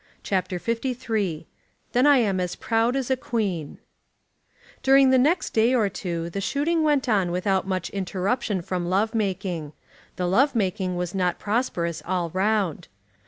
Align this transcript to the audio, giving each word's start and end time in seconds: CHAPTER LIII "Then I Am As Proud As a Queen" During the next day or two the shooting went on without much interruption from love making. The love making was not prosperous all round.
CHAPTER 0.23 0.59
LIII 0.67 1.45
"Then 1.91 2.07
I 2.07 2.17
Am 2.17 2.39
As 2.39 2.55
Proud 2.55 2.95
As 2.95 3.11
a 3.11 3.15
Queen" 3.15 3.77
During 4.81 5.11
the 5.11 5.19
next 5.19 5.51
day 5.51 5.75
or 5.75 5.89
two 5.89 6.31
the 6.31 6.41
shooting 6.41 6.81
went 6.81 7.07
on 7.07 7.29
without 7.29 7.67
much 7.67 7.91
interruption 7.91 8.63
from 8.63 8.89
love 8.89 9.13
making. 9.13 9.73
The 10.15 10.25
love 10.27 10.55
making 10.55 10.95
was 10.95 11.13
not 11.13 11.37
prosperous 11.37 12.01
all 12.03 12.31
round. 12.31 12.87